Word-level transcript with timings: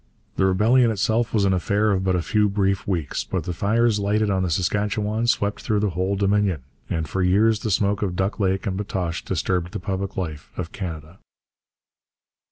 The 0.35 0.47
rebellion 0.47 0.89
itself 0.89 1.31
was 1.31 1.45
an 1.45 1.53
affair 1.53 1.91
of 1.91 2.03
but 2.03 2.15
a 2.15 2.23
few 2.23 2.49
brief 2.49 2.87
weeks, 2.87 3.23
but 3.23 3.43
the 3.43 3.53
fires 3.53 3.99
lighted 3.99 4.31
on 4.31 4.41
the 4.41 4.49
Saskatchewan 4.49 5.27
swept 5.27 5.61
through 5.61 5.79
the 5.81 5.91
whole 5.91 6.15
Dominion, 6.15 6.63
and 6.89 7.07
for 7.07 7.21
years 7.21 7.59
the 7.59 7.69
smoke 7.69 8.01
of 8.01 8.15
Duck 8.15 8.39
Lake 8.39 8.65
and 8.65 8.75
Batoche 8.75 9.23
disturbed 9.23 9.73
the 9.73 9.79
public 9.79 10.17
life 10.17 10.49
of 10.57 10.71
Canada. 10.71 11.19